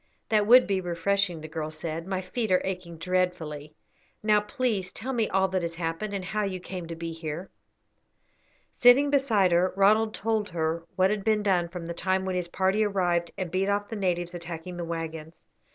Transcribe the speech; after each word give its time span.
"That 0.29 0.47
would 0.47 0.65
be 0.65 0.81
refreshing," 0.81 1.41
the 1.41 1.47
girl 1.47 1.69
said. 1.69 2.07
"My 2.07 2.21
feet 2.21 2.51
are 2.51 2.59
aching 2.65 2.97
dreadfully. 2.97 3.75
Now 4.23 4.39
please 4.41 4.91
tell 4.91 5.13
me 5.13 5.29
all 5.29 5.47
that 5.49 5.61
has 5.61 5.75
happened, 5.75 6.15
and 6.15 6.25
how 6.25 6.43
you 6.43 6.59
came 6.59 6.87
to 6.87 6.95
be 6.95 7.11
here." 7.11 7.51
Sitting 8.77 9.11
beside 9.11 9.51
her, 9.51 9.71
Ronald 9.75 10.15
told 10.15 10.49
her 10.49 10.85
what 10.95 11.11
had 11.11 11.23
been 11.23 11.43
done 11.43 11.69
from 11.69 11.85
the 11.85 11.93
time 11.93 12.25
when 12.25 12.35
his 12.35 12.47
party 12.47 12.83
arrived 12.83 13.29
and 13.37 13.51
beat 13.51 13.69
off 13.69 13.89
the 13.89 13.95
natives 13.95 14.33
attacking 14.33 14.77
the 14.77 14.83
waggons. 14.85 15.35